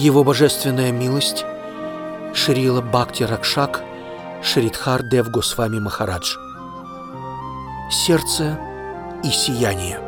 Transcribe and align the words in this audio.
Его 0.00 0.24
божественная 0.24 0.92
милость 0.92 1.44
Шрила 2.32 2.80
Бхакти 2.80 3.22
Ракшак 3.22 3.82
Шридхар 4.42 5.02
Дев 5.02 5.28
Госвами 5.30 5.78
Махарадж. 5.78 6.36
Сердце 7.90 8.58
и 9.22 9.28
сияние. 9.28 10.00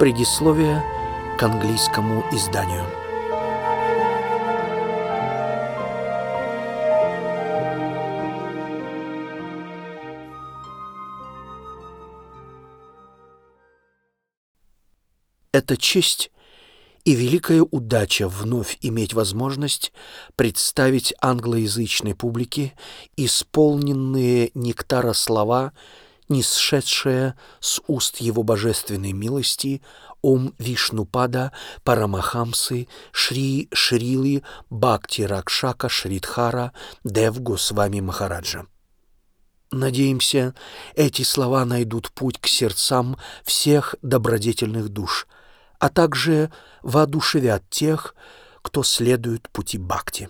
Предисловие 0.00 0.82
к 1.38 1.42
английскому 1.44 2.24
изданию 2.32 2.84
Это 15.52 15.76
честь 15.76 16.30
и 17.04 17.14
великая 17.14 17.60
удача 17.62 18.26
вновь 18.26 18.78
иметь 18.80 19.12
возможность 19.12 19.92
представить 20.34 21.12
англоязычной 21.20 22.14
публике 22.14 22.72
исполненные 23.16 24.50
нектара 24.54 25.12
слова, 25.12 25.74
нисшедшие 26.30 27.34
с 27.60 27.82
уст 27.86 28.18
его 28.18 28.42
божественной 28.42 29.12
милости 29.12 29.82
Ом 30.22 30.54
Вишнупада 30.58 31.52
Парамахамсы 31.84 32.88
Шри 33.10 33.68
Шрилы 33.74 34.44
Бхакти 34.70 35.22
Ракшака 35.22 35.90
Шридхара 35.90 36.72
Дев 37.04 37.38
Госвами 37.42 38.00
Махараджа. 38.00 38.66
Надеемся, 39.70 40.54
эти 40.94 41.22
слова 41.22 41.66
найдут 41.66 42.10
путь 42.12 42.38
к 42.38 42.46
сердцам 42.46 43.18
всех 43.44 43.96
добродетельных 44.00 44.88
душ– 44.88 45.26
а 45.82 45.88
также 45.88 46.52
воодушевят 46.84 47.68
тех, 47.68 48.14
кто 48.62 48.84
следует 48.84 49.48
пути 49.50 49.78
бхакти. 49.78 50.28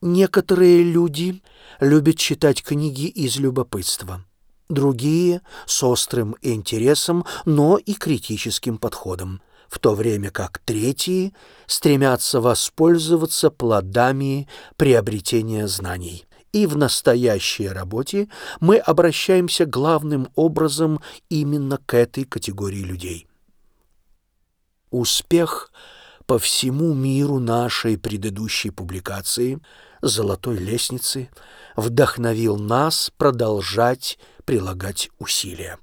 Некоторые 0.00 0.82
люди 0.82 1.42
любят 1.78 2.16
читать 2.16 2.62
книги 2.62 3.08
из 3.08 3.36
любопытства, 3.36 4.24
другие— 4.70 5.42
с 5.66 5.82
острым 5.82 6.34
интересом, 6.40 7.26
но 7.44 7.76
и 7.76 7.92
критическим 7.92 8.78
подходом, 8.78 9.42
в 9.68 9.80
то 9.80 9.94
время 9.94 10.30
как 10.30 10.60
третьи 10.60 11.34
стремятся 11.66 12.40
воспользоваться 12.40 13.50
плодами 13.50 14.48
приобретения 14.78 15.68
знаний. 15.68 16.24
И 16.56 16.66
в 16.66 16.74
настоящей 16.74 17.68
работе 17.68 18.30
мы 18.60 18.78
обращаемся 18.78 19.66
главным 19.66 20.30
образом 20.36 21.02
именно 21.28 21.76
к 21.84 21.92
этой 21.92 22.24
категории 22.24 22.82
людей. 22.82 23.25
Успех 24.90 25.72
по 26.26 26.38
всему 26.38 26.94
миру 26.94 27.38
нашей 27.38 27.98
предыдущей 27.98 28.70
публикации 28.70 29.60
«Золотой 30.02 30.58
лестницы» 30.58 31.30
вдохновил 31.76 32.56
нас 32.56 33.10
продолжать 33.16 34.18
прилагать 34.44 35.10
усилия. 35.18 35.78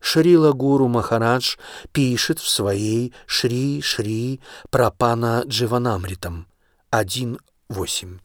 Шрила 0.00 0.52
Гуру 0.52 0.88
Махарадж 0.88 1.56
пишет 1.92 2.38
в 2.38 2.48
своей 2.48 3.12
Шри-Шри 3.26 4.40
Прапана 4.70 5.42
Дживанамритам 5.46 6.46
1.8. 6.92 8.20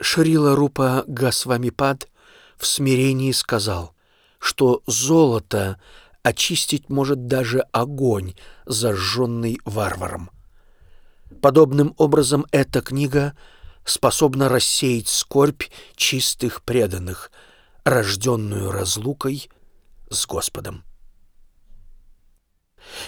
Шрила 0.00 0.54
Рупа 0.54 1.04
Гасвамипад 1.06 2.08
в 2.56 2.66
смирении 2.66 3.32
сказал, 3.32 3.94
что 4.38 4.82
золото 4.86 5.80
очистить 6.24 6.88
может 6.88 7.26
даже 7.26 7.60
огонь, 7.70 8.34
зажженный 8.64 9.60
варваром. 9.64 10.30
Подобным 11.40 11.94
образом 11.98 12.46
эта 12.50 12.80
книга 12.80 13.36
способна 13.84 14.48
рассеять 14.48 15.08
скорбь 15.08 15.64
чистых 15.94 16.62
преданных, 16.64 17.30
рожденную 17.84 18.72
разлукой 18.72 19.50
с 20.08 20.26
Господом. 20.26 20.82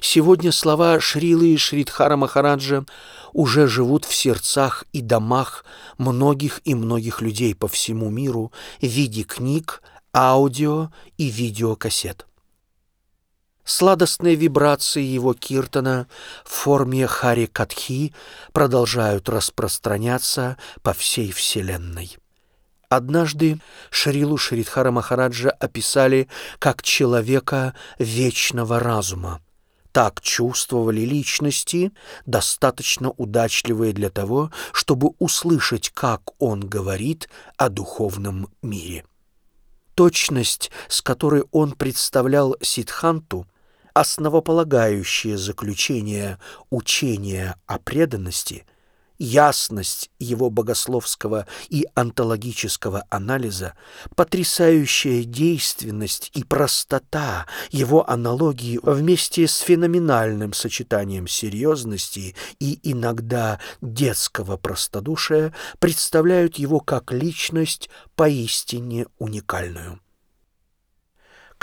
Сегодня 0.00 0.50
слова 0.50 0.98
Шрилы 0.98 1.54
и 1.54 1.56
Шридхара 1.56 2.16
Махараджа 2.16 2.84
уже 3.32 3.68
живут 3.68 4.04
в 4.04 4.14
сердцах 4.14 4.84
и 4.92 5.00
домах 5.00 5.64
многих 5.98 6.60
и 6.64 6.74
многих 6.74 7.20
людей 7.20 7.54
по 7.54 7.68
всему 7.68 8.10
миру 8.10 8.52
в 8.80 8.86
виде 8.86 9.22
книг, 9.22 9.82
аудио 10.12 10.92
и 11.16 11.28
видеокассет. 11.28 12.26
Сладостные 13.64 14.34
вибрации 14.34 15.02
его 15.02 15.32
киртана 15.32 16.06
в 16.44 16.50
форме 16.50 17.06
Хари 17.06 17.46
Катхи 17.46 18.14
продолжают 18.52 19.28
распространяться 19.28 20.58
по 20.82 20.92
всей 20.92 21.32
Вселенной. 21.32 22.16
Однажды 22.90 23.58
Шрилу 23.90 24.36
Шридхара 24.36 24.90
Махараджа 24.90 25.50
описали 25.50 26.28
как 26.58 26.82
человека 26.82 27.74
вечного 27.98 28.78
разума. 28.78 29.40
Так 29.92 30.20
чувствовали 30.20 31.00
личности, 31.00 31.92
достаточно 32.26 33.10
удачливые 33.10 33.92
для 33.92 34.10
того, 34.10 34.50
чтобы 34.72 35.12
услышать, 35.18 35.90
как 35.90 36.20
он 36.38 36.60
говорит 36.60 37.30
о 37.56 37.68
духовном 37.68 38.48
мире. 38.60 39.04
Точность, 39.94 40.70
с 40.88 41.00
которой 41.00 41.44
он 41.52 41.72
представлял 41.72 42.56
Сидханту, 42.60 43.46
основополагающее 43.94 45.38
заключение 45.38 46.38
учения 46.68 47.56
о 47.66 47.78
преданности, 47.78 48.66
ясность 49.18 50.10
его 50.18 50.50
богословского 50.50 51.46
и 51.68 51.86
онтологического 51.94 53.04
анализа, 53.08 53.74
потрясающая 54.16 55.22
действенность 55.22 56.32
и 56.34 56.42
простота 56.42 57.46
его 57.70 58.08
аналогии 58.10 58.80
вместе 58.82 59.46
с 59.46 59.58
феноменальным 59.58 60.52
сочетанием 60.52 61.28
серьезности 61.28 62.34
и 62.58 62.80
иногда 62.82 63.60
детского 63.80 64.56
простодушия 64.56 65.54
представляют 65.78 66.56
его 66.56 66.80
как 66.80 67.12
личность 67.12 67.88
поистине 68.16 69.06
уникальную. 69.18 70.00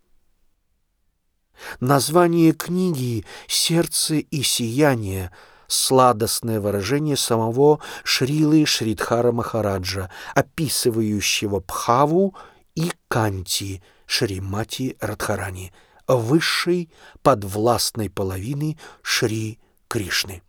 Название 1.81 2.53
книги 2.53 3.25
«Сердце 3.47 4.17
и 4.17 4.43
сияние» 4.43 5.31
сладостное 5.69 6.61
выражение 6.61 7.17
самого 7.17 7.81
Шрилы 8.05 8.67
Шридхара 8.67 9.33
Махараджа, 9.33 10.11
описывающего 10.35 11.61
Пхаву 11.61 12.35
и 12.75 12.93
Канти 13.09 13.83
Шримати 14.07 14.97
Радхарани, 15.01 15.73
высшей 16.07 16.91
подвластной 17.23 18.11
половины 18.11 18.79
Шри 19.03 19.59
Кришны. 19.89 20.43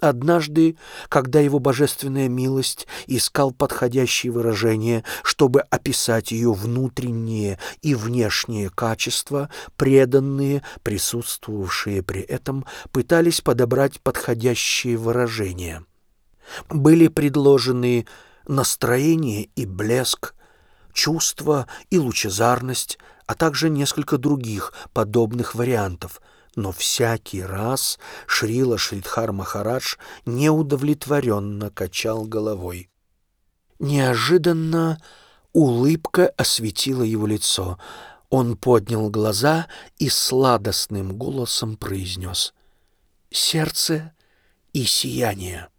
Однажды, 0.00 0.78
когда 1.10 1.40
его 1.40 1.58
божественная 1.58 2.28
милость 2.28 2.86
искал 3.06 3.52
подходящие 3.52 4.32
выражения, 4.32 5.04
чтобы 5.22 5.60
описать 5.60 6.32
ее 6.32 6.54
внутренние 6.54 7.58
и 7.82 7.94
внешние 7.94 8.70
качества, 8.70 9.50
преданные, 9.76 10.62
присутствовавшие 10.82 12.02
при 12.02 12.22
этом, 12.22 12.64
пытались 12.92 13.42
подобрать 13.42 14.00
подходящие 14.00 14.96
выражения. 14.96 15.84
Были 16.70 17.08
предложены 17.08 18.06
настроение 18.48 19.50
и 19.54 19.66
блеск, 19.66 20.34
чувство 20.92 21.66
и 21.90 21.98
лучезарность, 21.98 22.98
а 23.26 23.34
также 23.34 23.70
несколько 23.70 24.18
других 24.18 24.72
подобных 24.92 25.54
вариантов– 25.54 26.20
но 26.56 26.72
всякий 26.72 27.42
раз 27.42 27.98
Шрила 28.26 28.76
Шридхар 28.76 29.32
Махарадж 29.32 29.96
неудовлетворенно 30.26 31.70
качал 31.70 32.24
головой. 32.24 32.90
Неожиданно 33.78 35.00
улыбка 35.54 36.28
осветила 36.36 37.02
его 37.02 37.26
лицо. 37.26 37.78
Он 38.28 38.58
поднял 38.58 39.08
глаза 39.08 39.68
и 39.98 40.10
сладостным 40.10 41.16
голосом 41.16 41.78
произнес 41.78 42.52
«Сердце 43.30 44.12
и 44.74 44.84
сияние». 44.84 45.69